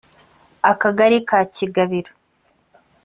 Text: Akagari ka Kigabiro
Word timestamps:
Akagari 0.71 1.19
ka 1.29 1.39
Kigabiro 1.55 2.11